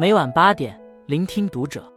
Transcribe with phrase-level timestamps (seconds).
[0.00, 1.92] 每晚八点，聆听读者。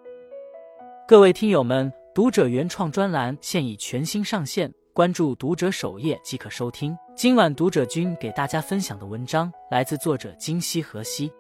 [1.07, 6.98] 各位听友们，读者原创专栏现已全新上线，关注读者首页即可收听。
[7.16, 11.32] 今晚读者君给大家分享的文章来自作者金希河西。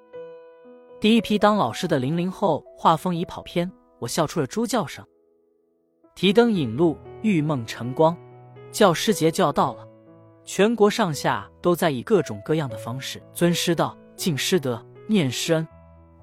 [0.99, 5.03] 第一批当老师的零零后，画风已跑偏，我笑出了猪叫声。
[6.13, 8.15] 提灯引路，玉梦晨光，
[8.71, 9.87] 教师节就要到了，
[10.45, 15.67] 全国上下都在以各种各样的方式尊师道、敬师德、念师恩。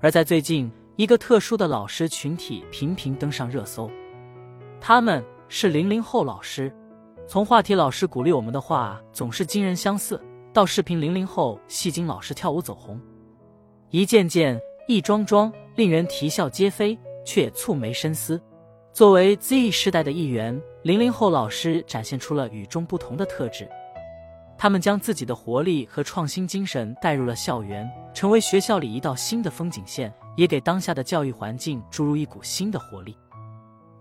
[0.01, 3.91] 而在最近，一个特殊的老师群体频频登上热搜，
[4.81, 6.73] 他们是零零后老师。
[7.27, 10.21] 从话题“老师鼓励我们的话总是惊人相似”
[10.55, 12.99] 到视频“零零后戏精老师跳舞走红”，
[13.91, 16.97] 一件件、一桩桩，令人啼笑皆非，
[17.27, 18.41] 却也蹙眉深思。
[18.93, 23.69] 作为 Z 世代的一员，零零后老师展现出了与众不同的特质。
[24.61, 33.17] 他们将自己的活力和创新精神带入了校园，成为学校里一道新的风景线，也给当下的教育环境注入一股新的活力。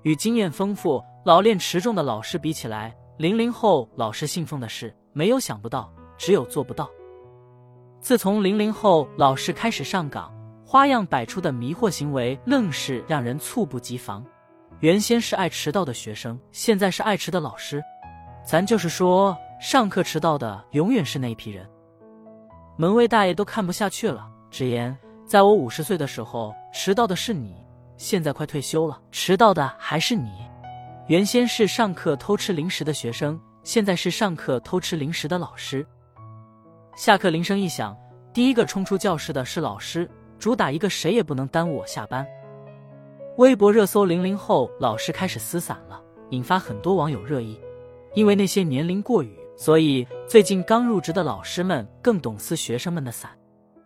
[0.02, 6.90] 与经验丰富、老练持重的老师比起来，零零后老师信奉的是没有想不到，只有做不到。
[8.00, 10.34] 自从零零后老师开始上岗，
[10.66, 14.26] 花样百出的迷惑行为愣是让人猝不及防。
[14.80, 17.80] 原先是爱迟到的学生，现在是爱迟的老师。
[18.44, 19.38] 咱就是说。
[19.60, 21.68] 上课迟到的永远是那一批人，
[22.76, 27.56] 门卫大爷都看不下去了，直言：“在我五十岁的时候，迟到的是你；
[27.98, 30.30] 现在快退休了，迟到的还是你。”
[31.10, 35.84] 原先是上课偷吃零食的学生，现在是上课偷吃零食的老师。
[36.96, 37.98] 下课铃声一响，
[38.32, 42.24] 第一个冲出教室的是老师，主打一个谁也不能耽误我下班。
[43.38, 47.60] 微博热搜：零零后老师开始撕伞了，引发很多网友热议，
[48.14, 49.36] 因为那些年龄过于。
[49.60, 53.32] 所以，最近刚入职的老师们更懂撕学生们的伞，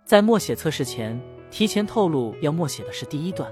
[0.06, 1.18] 在默写测试前
[1.50, 3.50] 提前透露要默写的是第一段，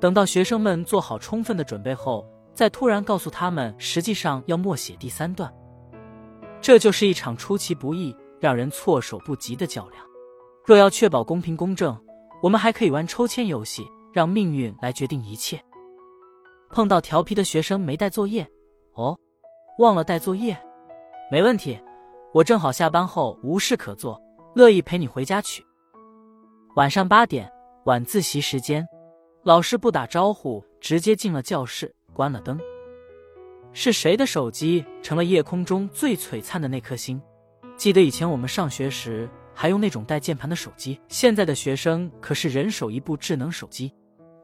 [0.00, 5.52] 等到学生们做好充分的准备后，再突然告诉他们实际上要默写第三段。
[6.62, 10.02] 这就是一场出其不意、让人措手不及的较量。
[10.64, 11.94] 若要确保公平公正，
[12.42, 15.62] 我们还可以玩抽签游戏，让命运来决定一切。
[16.70, 18.48] 碰到调皮的学生没带作业，
[18.94, 19.18] 哦，
[19.78, 20.58] 忘了带作业。
[21.30, 21.78] 没问题，
[22.32, 24.18] 我正好下班后无事可做，
[24.54, 25.62] 乐意陪你回家去。
[26.74, 27.50] 晚上八点，
[27.84, 28.86] 晚自习时间，
[29.42, 32.58] 老师不打招呼，直接进了教室，关了灯。
[33.74, 37.20] 是谁的手机成了夜空中最璀璨的那颗星？
[37.76, 43.92] 记得以前我们上学时还用那种带键盘的手机，现在的学生可是人手一部智能手机。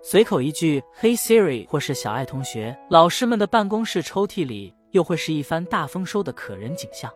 [0.03, 4.75] 随口一句“嘿 Siri” 或是“小爱同学”，老师们的办公室抽屉里。
[4.94, 7.12] 又会是一番大丰收的可人景象。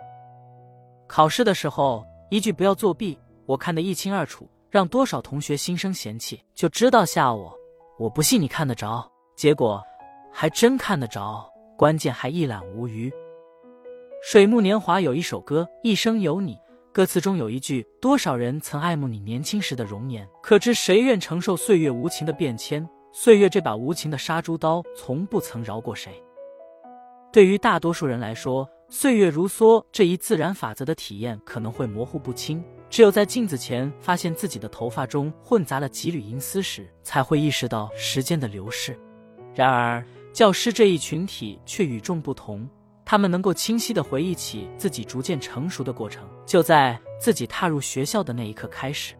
[1.07, 3.17] 考试的时候，一句“不要作弊”，
[3.47, 7.57] 我看得一清二楚，让多少同学心生嫌弃，就知道吓我。
[7.97, 9.81] 我不信你看得着，结果
[10.33, 13.11] 还真看得着，关键还一览无余。
[14.23, 16.55] 水木年华有一首歌《一生有你》，
[16.93, 22.87] 歌词中有一句：“多少人曾爱慕你年轻时的容颜，可知谁愿承受岁月无情的变迁？
[23.13, 26.21] 岁月这把无情的杀猪刀，从不曾饶过谁。”
[27.31, 32.65] 对于大多数人来说，岁月如梭这一自然法则的体验可能会模糊不清。
[32.89, 38.99] 只有在镜子前发现自己的头发中混杂了几缕银丝时，才会意识到时间的流逝。
[39.55, 40.03] 然而，
[40.33, 42.67] 教师这一群体却与众不同，
[43.05, 49.15] 他们能够清晰地回忆起自己逐渐成熟的过程，就在自己踏入学校的那一刻开始。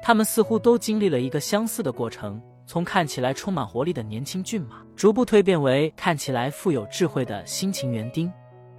[0.00, 2.40] 他们似乎都经历了一个相似的过程。
[2.68, 8.30] 从看起来充满活力的年轻骏马，逐步蜕变为看起来富有智慧的辛勤园丁，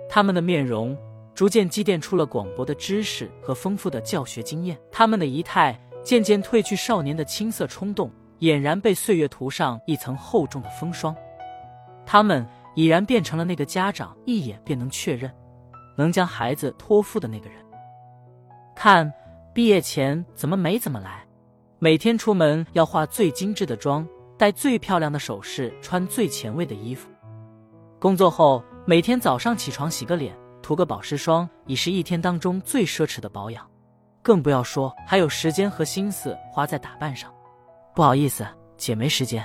[0.07, 0.95] 他们的面容
[1.33, 8.11] 逐渐积淀出了广博的知识和丰富的教学经验，他们的仪态渐渐褪去少年的青涩冲动，
[8.41, 11.16] 俨然被岁月涂上一层厚重的风霜，
[12.05, 15.33] 他们已然变成了那个家长一眼便能确认，
[15.97, 17.59] 能将孩子托付的那个人。
[18.75, 19.11] 看，
[19.52, 21.25] 毕业前怎么没怎么来。
[21.81, 24.05] 每天出门要化最精致的妆，
[24.37, 27.09] 戴最漂亮的首饰，穿最前卫的衣服。
[27.99, 33.66] 工作后，每天早上起床洗个脸，涂个保湿霜，已是一天当中最奢侈的保养。
[34.22, 37.34] 更不要说还有时间和心思花在打扮上。
[37.96, 38.46] 不好意思，
[38.76, 39.41] 姐没时间。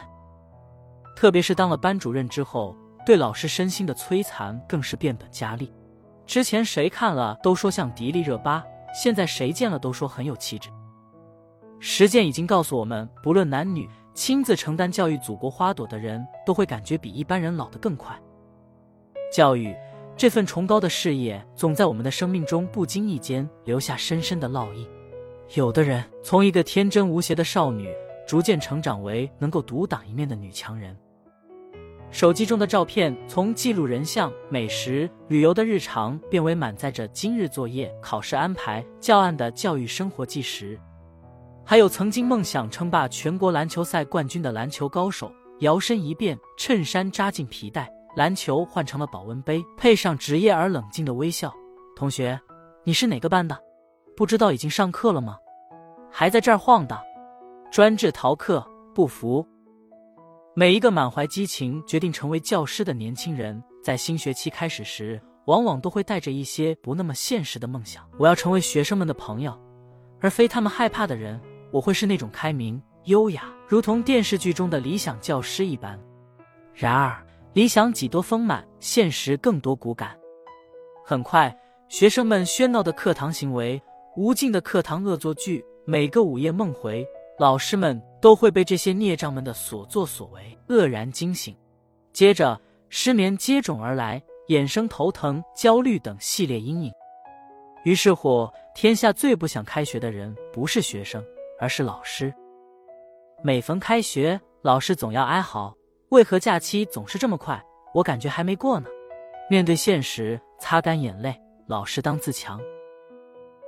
[1.14, 2.76] 特别是当了班主任之后，
[3.06, 5.72] 对老师身心的摧残更是变本加厉。
[6.26, 10.68] 之前谁看了都说像迪丽热巴，现在谁见了都说很有气质。
[11.86, 18.18] 实践已经告诉我们，不论男女，亲自承担教育祖国花朵的人，都会感觉比一般人老得更快。
[19.30, 19.76] 教育
[20.16, 24.88] 这份崇高的事业，总在我们的生命中不经意间留下深深的烙印。
[25.56, 27.92] 有的人从一个天真无邪的少女，
[28.26, 30.96] 逐渐成长为能够独当一面的女强人。
[32.10, 40.80] 手机中的照片从记录人像、美食、旅游的日常，变为满载着今日作业、考试安排、教案的教育生活纪实。
[41.66, 51.52] 还有曾经梦想称霸全国篮球赛冠军的篮球高手，摇身一变，衬衫扎进皮带，篮球换成了保温杯，配上职业而冷静的微笑。
[51.96, 52.38] 同学，
[52.84, 53.58] 你是哪个班的？
[54.14, 55.38] 不知道已经上课了吗？
[56.10, 57.00] 还在这儿晃荡，
[57.72, 58.64] 专制逃课，
[58.94, 59.44] 不服！
[60.54, 68.06] 每一个满怀激情决定成为教师的年轻人，在新学期开始时，往往都会带着一些不那么现实的梦想。
[68.18, 69.58] 我要成为学生们的朋友，
[70.20, 71.40] 而非他们害怕的人。
[71.74, 75.98] 我会是那种开明、优雅，如同电视剧中的理想教师一般。
[76.72, 77.20] 然而，
[77.52, 80.16] 理想几多丰满，现实更多骨感。
[81.04, 81.52] 很快，
[81.88, 83.82] 学生们喧闹的课堂行为，
[84.14, 87.04] 无尽的课堂恶作剧，每个午夜梦回，
[87.40, 91.56] 老师们都会被这些孽障们的所作所为愕然惊醒。
[92.12, 92.56] 接着，
[92.88, 96.92] 失眠接踵而来，衍生头疼、焦虑等系列阴影。
[97.82, 101.20] 于是乎，天下最不想开学的人，不是学生。
[101.58, 102.32] 而是老师。
[103.42, 105.74] 每逢开学，老师总要哀嚎
[106.10, 107.62] ：“为何假期总是这么快？
[107.94, 108.88] 我感觉还没过呢。”
[109.50, 112.58] 面对现实，擦干眼泪，老师当自强。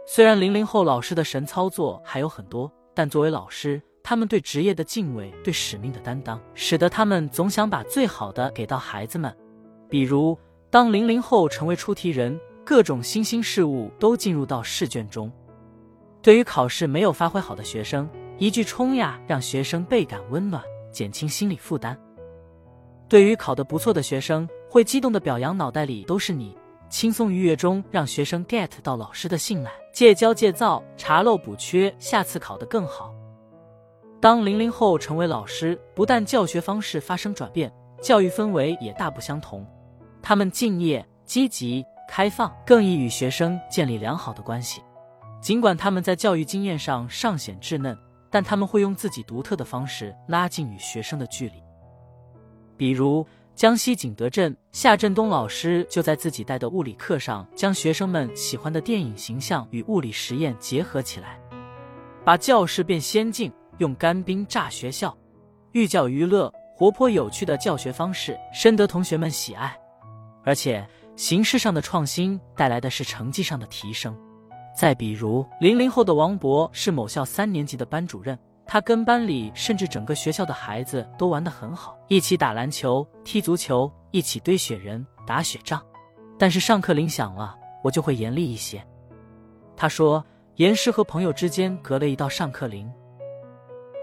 [0.06, 9.36] 虽然零零后老师的神操作还有很多，但作为老师，他们对职业的敬畏、对使命的担当，使得他们总想把最好的给到孩子们。
[9.90, 10.38] 比如，
[10.70, 15.30] 当零零后成为出题人，各种新兴事物都进入到试卷中。
[16.26, 21.94] 对于考试没有发挥好的学生，一句“冲呀”让学生倍感温暖，减轻心理负担；
[23.08, 26.58] 对于考得不错的学生，会激动的表扬“脑袋里都是你”，
[26.90, 33.14] 轻松愉悦中让学生 get 到老师的信赖，戒骄戒躁，查漏补缺，下次考得更好。
[34.20, 39.64] 当零零后成为老师，不但教学方式发生转变，教育氛围也大不相同。
[40.20, 44.82] 他们敬业、积极、开放，更易与学生建立良好的关系。
[45.46, 47.96] 尽管他们在教育经验上尚显稚嫩，
[48.32, 51.62] 但他们会用自己独特的方式拉近与学生的距离。
[52.76, 61.38] 比如，江西景德镇夏振东老师就在自己带的物理课上，将学生们喜欢的电影形象与物理实验结合起来，
[62.24, 65.16] 把教室变先进，用干冰炸学校，
[65.70, 69.78] 寓教于乐、活泼有趣的教学方式深得同学们喜爱。
[70.42, 70.84] 而且，
[71.14, 74.12] 形式上的创新带来的是成绩上的提升。
[74.76, 85.82] 再比如，零零后的王博是某校三年级的班主任，他跟班里甚至整个学校的孩子都玩得很好，一起打篮球、踢足球，一起堆雪人、打雪仗。
[86.38, 88.86] 但是上课铃响了，我就会严厉一些。
[89.74, 90.22] 他说，
[90.56, 92.86] 严师和朋友之间隔了一道上课铃。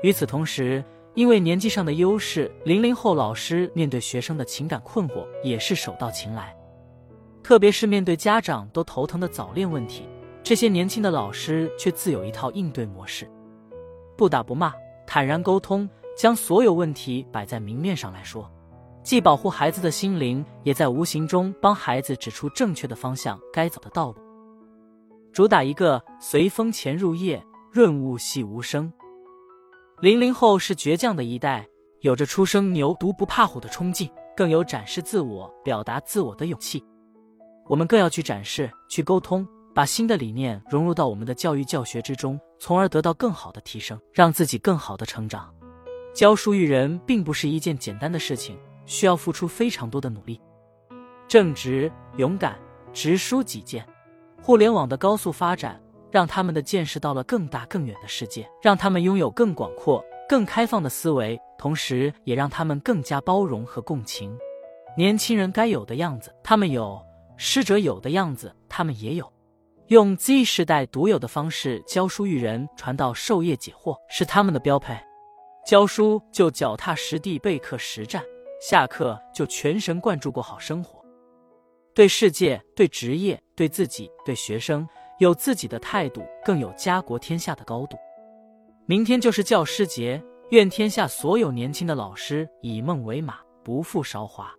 [0.02, 0.84] 与此同时，
[1.14, 6.56] 因为年纪上的优势，零零后老师面对学生的情感困惑也是手到擒来，
[7.44, 10.10] 特别是面对家长都头疼的早恋问题。
[10.44, 13.26] 这些年轻的老师却自有一套应对模式，
[14.18, 14.74] 不打不骂，
[15.08, 18.52] 坦然沟通，将所有问题摆在明面上来说，
[19.04, 24.18] 既保护孩子的心灵，也在无形中帮孩子指出正确的方向、该走的道路。
[25.32, 27.42] 主打一个随风潜入夜，
[27.72, 28.92] 润物细无声。
[30.02, 31.66] 零零后是倔强的一代，
[32.02, 36.84] 有着初生牛犊不怕虎的冲劲，更有展示自我、表达自我的勇气。
[37.70, 39.48] 我们更要去展示、去沟通。
[39.74, 45.52] 把新的理念融入到我们的教育教学之中，从而得到更好的提升，让自己更好的成长。
[46.14, 50.40] 教书育人并不是一件简单的事情，需要付出非常多的努力。
[51.28, 52.56] 正直、勇敢、
[52.94, 53.84] 直抒己见。
[54.44, 64.38] 互联网的高速发展，让他们的见识到了更大更远的世界，让他们拥有更广阔、更开放的思维，同时也让他们更加包容和共情。
[64.96, 67.04] 年轻人该有的样子，他们有；
[67.38, 69.33] 师者有的样子，他们也有。
[69.94, 74.98] 用 Z 世代独有的方式教书育人，传道授业解惑，是他们的标配。
[75.68, 78.24] 教书就脚踏实地备课实战，
[78.60, 81.00] 下课就全神贯注过好生活。
[81.94, 84.88] 对世界、对职业、对自己、对学生，
[85.20, 87.96] 有自己的态度，更有家国天下的高度。
[88.88, 90.20] 明天就是教师节，
[90.50, 94.52] 愿天下所有年轻的老师以梦为马，不负韶华。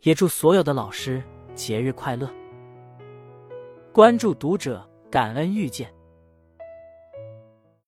[0.00, 1.22] 也祝所有的老师
[1.54, 2.28] 节日快乐。
[3.92, 5.92] 关注读者，感恩遇见。